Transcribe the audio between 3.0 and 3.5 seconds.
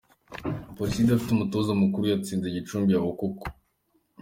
Okoko.